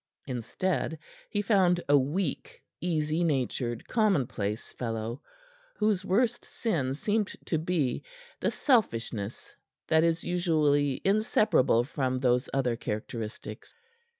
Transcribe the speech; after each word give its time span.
Instead, 0.25 0.97
he 1.29 1.43
found 1.43 1.79
a 1.87 1.95
weak, 1.95 2.63
easy 2.81 3.23
natured, 3.23 3.87
commonplace 3.87 4.73
fellow, 4.73 5.21
whose 5.75 6.03
worst 6.03 6.43
sin 6.43 6.95
seemed 6.95 7.27
to 7.45 7.59
be 7.59 8.01
the 8.39 8.49
selfishness 8.49 9.53
that 9.89 10.03
is 10.03 10.23
usually 10.23 11.01
inseparable 11.05 11.83
from 11.83 12.19
those 12.19 12.49
other 12.51 12.75
characteristics. 12.75 13.75